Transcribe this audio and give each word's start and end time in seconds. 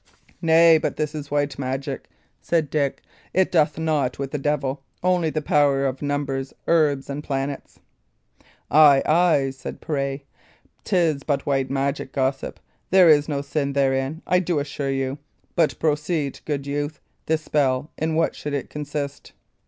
"Nay, 0.41 0.79
but 0.79 0.95
this 0.95 1.13
is 1.13 1.29
white 1.29 1.59
magic," 1.59 2.09
said 2.41 2.71
Dick. 2.71 3.03
"It 3.35 3.51
doth 3.51 3.77
naught 3.77 4.17
with 4.17 4.31
the 4.31 4.39
devil; 4.39 4.81
only 5.03 5.29
the 5.29 5.43
powers 5.43 5.87
of 5.87 6.01
numbers, 6.01 6.55
herbs, 6.65 7.07
and 7.07 7.23
planets." 7.23 7.77
"Ay, 8.71 9.03
ay," 9.05 9.51
said 9.51 9.79
Pirret; 9.79 10.21
"'tis 10.83 11.21
but 11.21 11.45
white 11.45 11.69
magic, 11.69 12.13
gossip. 12.13 12.59
There 12.89 13.09
is 13.09 13.29
no 13.29 13.43
sin 13.43 13.73
therein, 13.73 14.23
I 14.25 14.39
do 14.39 14.57
assure 14.57 14.89
you. 14.89 15.19
But 15.55 15.77
proceed, 15.77 16.39
good 16.45 16.65
youth. 16.65 16.99
This 17.27 17.43
spell 17.43 17.91
in 17.95 18.15
what 18.15 18.35
should 18.35 18.55
it 18.55 18.71
consist?" 18.71 19.33